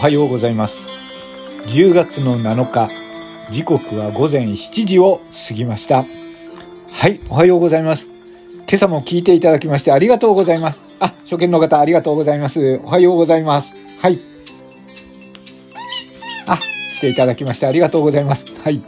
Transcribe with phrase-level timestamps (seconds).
[0.00, 0.86] はようございます。
[1.66, 2.88] 10月の7日
[3.50, 6.06] 時刻は午前7時を過ぎました。
[6.90, 8.08] はいおはようございます。
[8.60, 10.80] 今朝も聞いていただきましてありがとうございます。
[11.00, 12.80] あ初見の方ありがとうございます。
[12.82, 13.74] おはようございます。
[14.00, 14.18] はい。
[16.46, 16.56] あ
[16.96, 18.46] 来ていただきましてありがとうございます。
[18.58, 18.82] はい。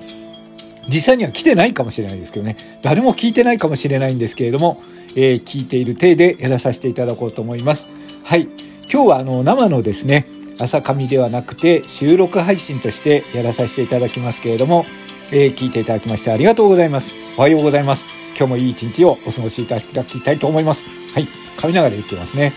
[0.89, 2.56] 実際には来てないかもしれないですけどね。
[2.81, 4.83] 誰も聞いてないかもしれないんですけれども、
[5.15, 7.91] えー、聞いている体でやらさせていただこうと思います。
[8.25, 8.48] はい。
[8.91, 10.27] 今日はあの生のですね
[10.59, 14.84] 朝紙ではなくて収録配信としてやらさせていただきますけれども、
[15.30, 17.15] えー、聞いていただきましてありがとうございます。
[17.37, 18.06] おはようございます。
[18.37, 20.87] 今日もいい一日をお過ごしいただきたいと思います。
[21.14, 21.28] はい。
[21.56, 22.55] 噛みながら言ってますね。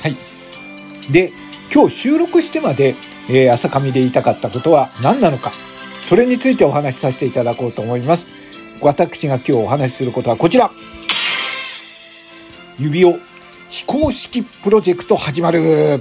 [0.00, 0.16] はい。
[1.10, 1.32] で、
[1.72, 2.94] 今日収録してまで、
[3.28, 5.52] えー、朝紙で言いたかったことは何なのか。
[6.00, 8.28] それについてお話しさせていただこうと思います。
[8.80, 10.70] 私が今日お話しすることはこちら。
[12.78, 13.18] 指輪
[13.68, 16.00] 非公式プロジェクト始まる。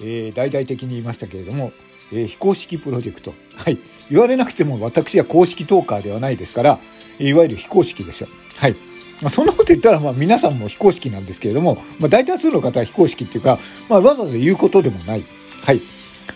[0.00, 1.72] えー、大々的に言いましたけれども、
[2.12, 3.34] えー、非公式プロジェクト。
[3.56, 3.78] はい。
[4.10, 6.78] 言われなくても私は公式トーカーではないですから、
[7.18, 8.28] いわゆる非公式ですよ。
[8.56, 8.76] はい。
[9.22, 15.24] まあ、そんなこと言ったら、まあ、皆さんも非公式なんですけれども、まあ、大多数の方は非公式っていうか、まあ、わざわざ言うことでもない。
[15.64, 15.80] はい。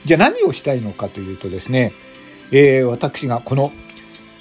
[0.05, 1.93] じゃあ何をしたいのかというとですね、
[2.51, 3.73] えー、私がこの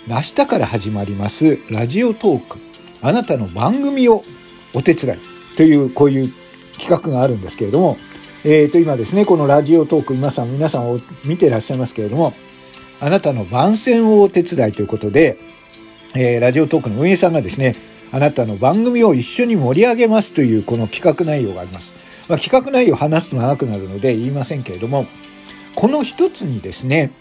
[0.08, 2.60] 明日から始まりますラジオトーク。
[3.02, 4.24] あなたの番組を
[4.74, 5.20] お手伝い
[5.58, 6.34] というこういう
[6.78, 7.98] 企画があるんですけれども、
[8.50, 12.34] えっ、ー、と今ですね、このラジオトーク皆さん、皆さんを見てらっしゃいますけれども、
[13.02, 15.38] あなたの番宣をお手伝いということで、
[16.16, 17.76] えー、ラジオトークの運営さんがですね、
[18.10, 21.94] あなたの番組を一緒に盛り上げますというこの企画内容があります。
[22.30, 25.08] まあ、企画内容を話すと長くなるので言いませんけれども、
[25.76, 27.12] この一つにですね、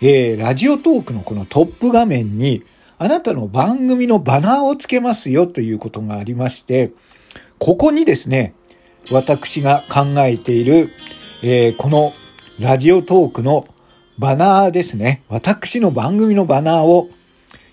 [0.00, 2.62] えー、ラジオトークのこのトップ画面に、
[2.96, 6.92] あなたの番組のバナーをつけますよということがありまして、
[7.58, 8.54] ここにですね、
[9.10, 10.90] 私が考えている、
[11.42, 12.12] えー、この
[12.60, 13.66] ラジオトークの
[14.18, 15.22] バナーですね。
[15.28, 17.08] 私の番組のバナーを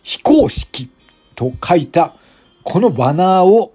[0.02, 0.90] 非公式
[1.36, 2.14] と書いた
[2.64, 3.74] このバナーを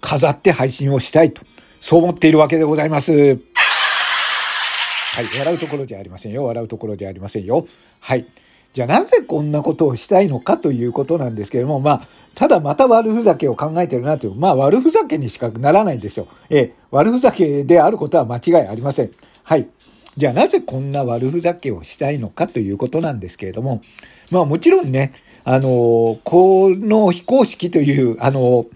[0.00, 1.42] 飾って配信をしたいと、
[1.80, 3.12] そう思っているわけでございます。
[3.12, 5.38] はい。
[5.38, 6.44] 笑うところじゃありませんよ。
[6.44, 7.66] 笑うところじゃありませんよ。
[8.00, 8.26] はい。
[8.72, 16.26] じゃあなぜこんなことをしたいのかということなんですけれども、まあ、ただまた悪ふざけを考えてるなという、まあ悪ふざけにしかならないんですよ。
[16.48, 19.10] ええ、悪ふざけであることは間違いありません。
[19.42, 19.68] はい。
[20.16, 23.82] じゃあなぜこんな悪ふざけをしたいのかということなんですけれども、
[24.30, 25.12] まあもちろんね、
[25.44, 28.66] あの、この非公式という、あの、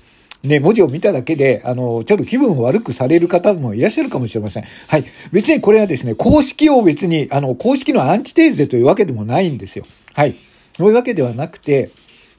[0.42, 4.64] ね、文字を見ただけで、あの、ちょっと気分を悪くされる方もいらっしゃるかもしれません。
[4.86, 5.04] はい。
[5.32, 9.84] 別にこれはですね、公式を別に、あの、公式のアンチテーゼというわけでもないんですよ。
[10.14, 10.36] はい。
[10.76, 11.90] そういうわけではなくて、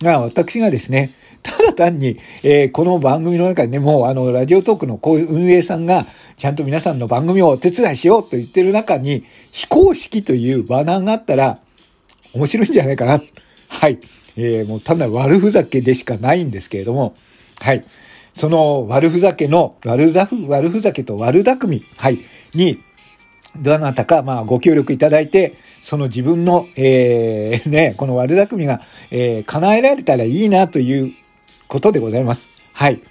[0.01, 1.11] まあ、私がですね、
[1.43, 11.59] ただ単に、えー、この番組の中でね、もうあの、ラジオトークのこういう運営さんが、ちゃんと皆さんの番組をお手伝いしようと言ってる中に、非公式というバナーがあったら、
[12.33, 13.21] 面白いんじゃないかな。
[13.69, 13.99] はい。
[14.35, 17.15] えー、もう単なる悪ふざけでしかないんですけれども、
[17.59, 17.83] はい。
[18.33, 22.19] その悪ふざけの、悪ざふ、悪ふざけと悪巧み、はい、
[22.53, 22.83] に、
[23.59, 31.13] どなたか、まあ、ご協力いただいて、その自分の、えー、 ね、この悪巧みが、えー、叶えられたらいいなという
[31.67, 32.49] ことでございます。
[32.73, 33.01] はい。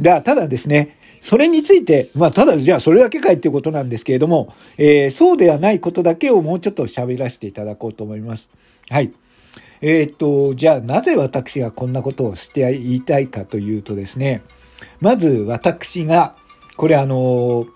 [0.00, 8.50] だ、ただですね、それについて、まあ、ただ、じゃあ、それだけかいっていうことなんですけれども、えー、そうではないことだけをもうちょっと喋らせていただこうと思います。
[8.88, 9.10] はい。
[9.80, 14.42] えー、っと、じゃあ、なぜ私がこんなことをして言いたいかというとですね、
[15.00, 16.36] まず私が、
[16.76, 17.66] これあの、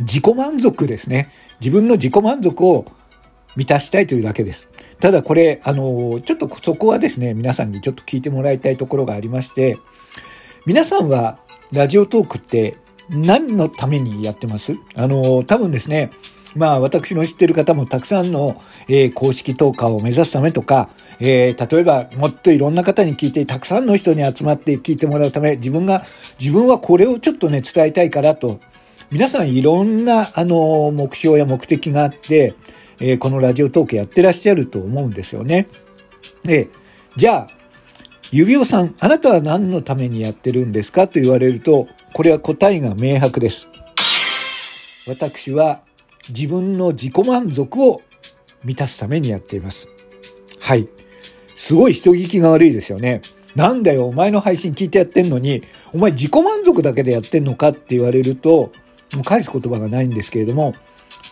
[0.00, 1.30] 自己満足ですね。
[1.60, 2.86] 自分の自己満足を
[3.56, 4.68] 満たしたいというだけです。
[4.98, 9.78] ただこれ、あの、ちょっとそこはですね、皆さんにちょっと聞いてもらいたいところがありまして、
[10.66, 11.38] 皆さんは
[11.72, 12.76] ラジオトークって
[13.08, 14.74] 何のためにやってます？
[14.94, 16.10] あの、多分ですね、
[16.56, 26.02] まあ私の知ってる方もたくさんの、えー、公式投下を目指すためとか、えー、例えばもっといろんな方に聞いて、たくさんの人に集まって聞いてもらうため、自分が、
[26.38, 28.60] 自分はこれをちょっとね、伝えたいからと、
[29.10, 32.54] 皆さんいろんな、あの、目標や目的があって、
[33.00, 35.68] えー、このラジオトークやってらっしゃると思うんですよね。
[36.42, 36.68] で、
[37.16, 37.48] じゃあ、
[38.32, 43.68] 指輪さん、あなたは何のためにやってるんですかと言われると、これは答えが明白です。
[45.08, 45.82] 私は
[46.30, 48.00] 自分の自己満足を
[48.64, 49.88] 満たすためにやっています。
[50.60, 50.88] はい。
[51.54, 53.22] すごい人聞きが悪いですよね。
[53.56, 55.62] なんだよ、お前の配信聞いてやってんのに、
[55.92, 58.72] お前自己満足だけでやってんのかって言われると、
[59.14, 60.74] もう返す言葉がないんですけれども、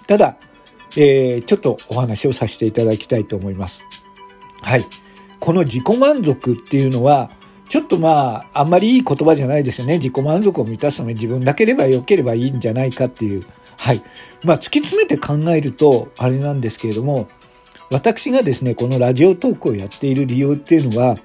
[0.06, 0.36] ただ、
[0.96, 3.82] えー、ちょっとお話をさせていただきたいと思います。
[4.62, 4.84] はい。
[5.38, 7.30] この自己満足っていうのは、
[7.68, 9.98] ちょっとまあ、あんまりいい言葉じゃないですよね。
[9.98, 13.46] 自己満足を満たすために自分だければ良ければいいんじゃないかっていう。
[13.78, 14.02] はい。
[14.44, 17.28] まあ、突き詰めて考えると、あれなんですけれども、
[17.90, 21.16] 私がですね、このラジオトークをやっている理由っていうのは、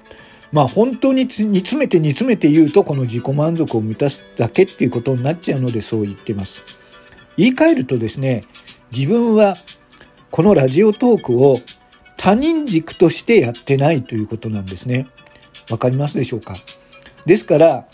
[0.50, 6.64] まあ本当に煮詰めて煮詰めて言うと、この自己満足を満たすだけっていうことになっちゃうのでそう言ってます。
[7.36, 8.44] 言い換えるとですね、
[8.96, 9.56] 自分は
[10.30, 11.58] このラジオトークを
[12.16, 15.08] 他人軸としてやってないということなんですね。
[15.70, 16.54] わかりますでしょうか？
[17.26, 17.88] ですから、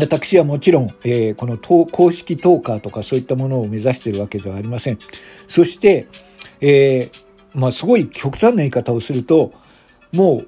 [0.00, 4.98] 私はもちろん、えー、この公式トーカーとかそういったものを目指しているわけではありません。
[5.46, 6.06] そして、
[6.62, 7.24] えー、
[7.54, 9.52] まあすごい極端な言い方をすると、
[10.12, 10.42] も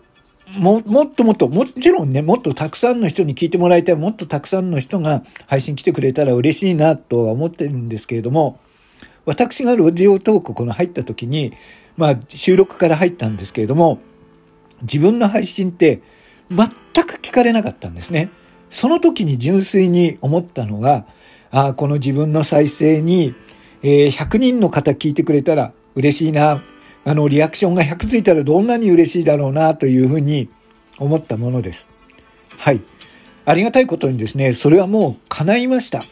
[0.56, 8.58] う、も、もっともっと、もちろんね、もっとたくさんの人に聞いてもらいたい、もっとたくさんの人が配信来てくれたら嬉しいなとは思ってるんですけれども、
[9.24, 11.52] 私がラジオトークこの入った時に、
[11.96, 13.98] まあ収録から入ったんですけれども、
[14.82, 16.02] 自分の配信って
[16.50, 16.68] 全
[17.06, 18.30] く聞かれなかったんですね。
[18.72, 21.04] その時に純粋に思ったのは、
[21.50, 23.34] ああ、この自分の再生に、
[23.82, 26.64] えー、100人の方聞いてくれたら嬉しいな。
[27.04, 30.48] あの、リアクションが100ついたらどんなに嬉しいだろうな、というふうに
[30.98, 31.86] 思ったものです。
[32.56, 32.82] はい。
[33.44, 36.02] ありがたいことにですね、それはもう叶いました。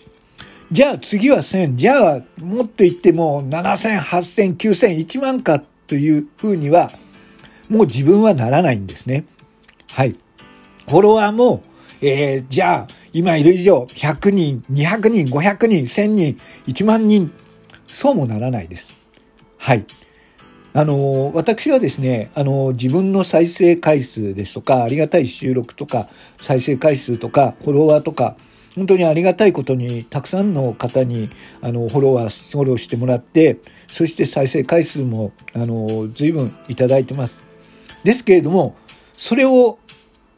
[0.70, 6.90] じゃあ次は1000、じゃあもっと言っても7000、8000、9000、1万かというふうには、
[7.70, 9.24] もう自分はならないんですね。
[9.92, 10.14] はい。
[10.86, 11.62] フォロワーも
[12.02, 17.30] えー、じゃあ、今いる以上、100人、200人、500人、1000人、1万人、
[17.86, 19.00] そうもならないです。
[19.58, 19.84] はい。
[20.72, 26.08] あの、私はですね、あの、自分の再生回数ですとか、ありがたい収録とか、
[26.40, 28.36] 再生回数とか、フォロワーとか、
[28.76, 31.28] 本当にありがたいことに、たくさんの方に、
[31.60, 33.58] あの、フォロワー、フォローしてもらって、
[33.88, 37.42] そして再生回数も、あの、随分いただいてます。
[38.04, 38.76] ですけれども、
[39.14, 39.78] それを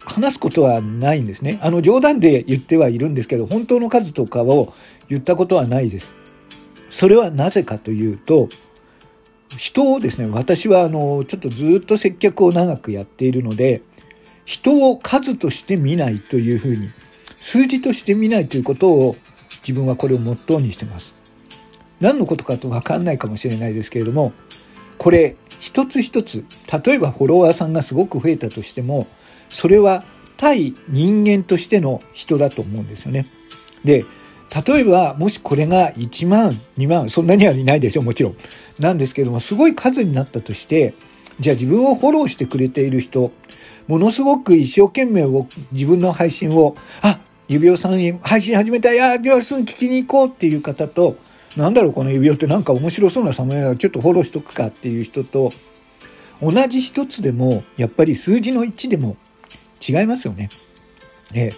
[0.04, 1.58] 話すことはないんですね。
[1.62, 4.74] あの冗談で言ってはいるんですけど、本当の数とかを
[5.08, 6.14] 言ったことはないです。
[6.90, 8.48] それはなぜかというと、
[9.56, 13.82] 人をですね、私はあの、ちょっとずっと接客を長くやっているので、
[14.44, 16.90] 人を数として見ないというふうに、
[17.40, 19.16] 数字として見ないということを
[19.62, 21.16] 自分はこれをモットーにしてます。
[22.00, 24.32] 何のことかとわかんないかもしれないですけれども、
[24.98, 26.44] これ一つ一つ、
[26.84, 29.06] 例えばフォロワーさんがすごく増えたとしても、
[29.52, 30.04] それは
[30.36, 33.26] 対人間としての人だと思うんですよね。
[33.84, 34.04] で、
[34.66, 38.36] 例えば、もしこれが1万、2万、そんなにはいないでしょ、もちろん。
[38.78, 40.94] なんですけども、すごい数になったとして、
[41.38, 43.32] じゃあ自分をフォローしてくれている人、
[43.86, 51.16] ものすごく一生懸命を、自分の配信を、あ、指輪さん配信始めたい、や、じゃあすぐ聞きに行こうっていう方と、
[51.56, 55.52] なんだろう、この指輪ってなんか面白そうなサムネイルちょっとフォローしとくかっていう人と、
[56.42, 59.16] 同じ一つでも、やっぱり数字の1でも
[59.86, 60.48] 違いますよね。
[61.32, 61.52] で、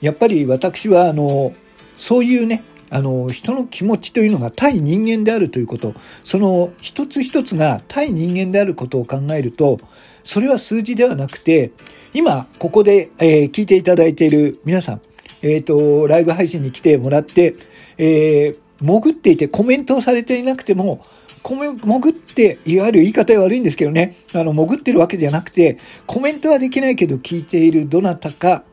[0.00, 1.52] やっぱり私は、あの、
[1.96, 9.78] そういうね、あの、人の気持ちというのが対人間であるということ、その一つ一つが対人間であることを考えると、
[10.24, 11.70] それは数字ではなくて、
[12.12, 15.00] 今、ここで、えー、聞いていただいている皆さん、
[15.42, 17.54] えっ、ー、と、ライブ配信に来てもらって、
[17.96, 21.00] えー、潜っていてコメントをされていなくても、
[21.42, 28.64] 潜って、いわゆる言い方悪いんですけどね、あの、潜ってるわけじゃなくて、コメントはできないけど聞いているどなたか、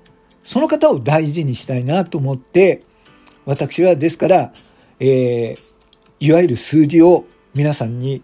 [0.43, 2.83] その方を大事にしたいなと思って、
[3.45, 4.53] 私はですから、
[4.99, 5.59] えー、
[6.19, 8.21] いわゆる数字を皆さんに、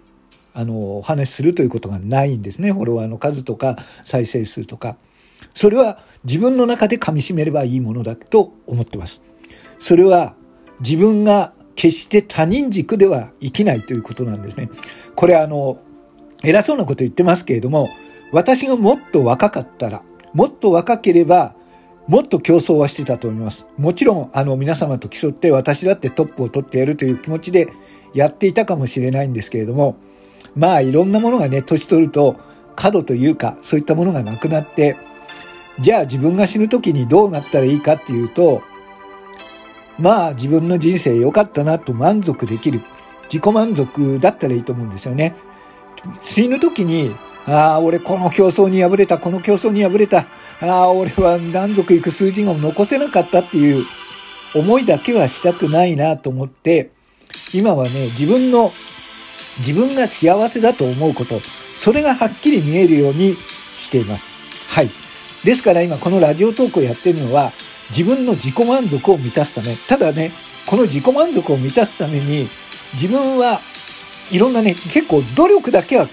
[0.53, 2.71] あの、お話しするということがないんですね。
[2.71, 4.97] フォロワーの数とか、再生数とか。
[5.53, 9.21] それは自分の中で噛み締めればいいものだと思ってます。
[9.79, 10.35] それは
[10.79, 14.69] 自分が決して他人軸では生きないということなんですね。
[15.15, 15.79] これあの、
[16.43, 17.89] 偉そうなこと言ってますけれども、
[18.31, 20.01] 私がもっと若かったら、
[20.33, 21.55] もっと若ければ、
[22.07, 23.67] もっと競争はしてたと思います。
[23.77, 27.67] もちろん、あの、皆様と競って私だってトップを取ってやるという気持ちで
[28.13, 29.95] やっていたかもしれないんですけれども、
[30.55, 32.35] まあ、いろんなものがね、年取ると、
[32.75, 34.97] 角というか、そういったものがなくなって、
[35.79, 38.61] じゃあ自分が死ぬ時にどうなったらいいかっていうと、
[39.99, 42.81] まあ自分の人生良かったなと満足できる。
[43.23, 45.35] 自己満足だったらいいと思うんですよね。
[46.21, 50.27] 死ぬ時に、ああ、俺この競争に敗れた、この競争に敗れた。
[50.61, 53.85] ああ、俺は満足いく数字が残せなかったっていう
[54.53, 56.91] 思いだけはしたくないなと思って、
[57.53, 58.71] 今はね、自分の、
[59.59, 61.39] 自分が幸せだと思うこと、
[61.75, 63.35] それがはっきり見えるように
[63.75, 64.35] しています。
[64.69, 64.89] はい。
[65.43, 67.51] ですから今このラジオトークをやってるのは、
[67.95, 70.31] 自分の自己満足を満たすため、ただね、
[70.65, 72.47] この自己満足を満たすために、
[72.93, 73.59] 自分は
[74.31, 76.07] いろんなね、結構努力だけは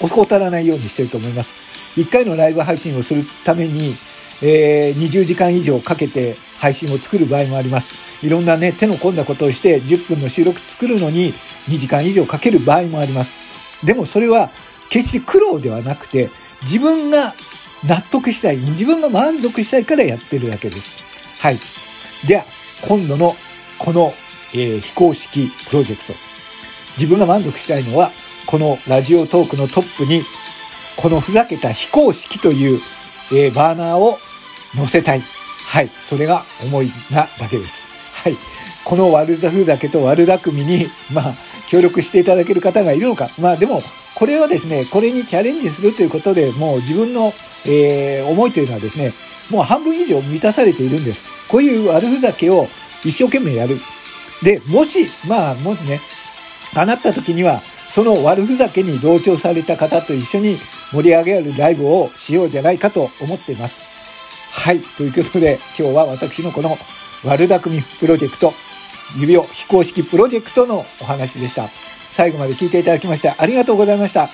[0.00, 1.56] 怠らないようにしてると思います。
[1.96, 3.94] 一回のライブ配信をするために、
[4.42, 8.26] えー、20時間以上かけて配信を作る場合もあります。
[8.26, 11.34] いろんなね、手の込んだことをして10分の収録作るのに
[11.68, 13.32] 2時間以上かける場合もあります。
[13.84, 14.50] でもそれは
[14.88, 16.30] 決して苦労ではなくて、
[16.62, 17.34] 自分が
[17.84, 21.06] 納得したい、自分が満足したいからやってるだけです。
[21.40, 21.58] はい。
[22.26, 22.44] では、
[22.82, 23.34] 今度の
[23.78, 24.12] この、
[24.52, 26.12] えー、非公式プロジェクト。
[26.98, 28.10] 自分が満足したいのは、
[28.46, 30.22] このラジオトークのトップに、
[30.96, 32.80] このふざけた非公式という、
[33.32, 34.18] えー、バーナーを
[34.74, 35.22] 載せたい。
[35.68, 35.88] はい。
[35.88, 37.82] それが思いなだけです。
[38.22, 38.36] はい。
[38.84, 41.34] この悪ふざけと悪巧みに、まあ、
[41.68, 43.30] 協力していただける方がいるのか。
[43.38, 43.82] まあでも、
[44.20, 47.32] これはですね、これにチャレンジするということで、もう自分の、
[47.64, 49.14] えー、思いというのはですね、
[49.50, 51.48] もう半分以上満たされているんです。
[51.48, 52.68] こういう悪ふざけを
[53.02, 53.78] 一生懸命やる。
[54.42, 56.02] で、もし、まあ、もしね、
[56.74, 60.58] 叶った時には、その悪ふざけに同調された方と一緒に
[60.92, 63.80] 盛り上げるライブをしようじゃないかと思っています。
[64.52, 64.80] はい。
[64.80, 66.76] ということで、今日は私のこの
[67.24, 68.52] 悪巧みプロジェクト、
[69.16, 71.70] 指輪非公式プロジェクトのお話でした。
[72.20, 74.28] 最後まで聞いていただきましてありがとうございました。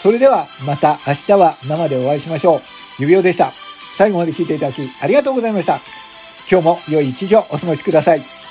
[0.00, 2.60] それではまた明日は生でお会いしましょう。
[3.00, 3.52] 指輪でした。
[3.96, 5.80] 最後まで聞いていただきありがとうございました。
[6.48, 8.43] 今日も良い一日をお過ごしください。